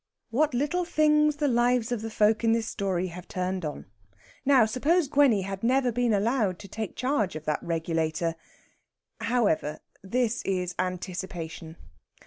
What 0.31 0.55
little 0.55 0.83
things 0.83 1.35
the 1.35 1.47
lives 1.47 1.91
of 1.91 2.01
the 2.01 2.09
folk 2.09 2.43
in 2.43 2.53
this 2.53 2.65
story 2.67 3.09
have 3.09 3.27
turned 3.27 3.63
on! 3.63 3.85
Now, 4.43 4.65
suppose 4.65 5.07
Gwenny 5.07 5.43
had 5.43 5.61
never 5.63 5.91
been 5.91 6.11
allowed 6.11 6.57
to 6.57 6.67
take 6.67 6.95
charge 6.95 7.35
of 7.35 7.45
that 7.45 7.61
regulator! 7.61 8.33
However, 9.19 9.77
this 10.01 10.41
is 10.41 10.73
anticipation. 10.79 11.75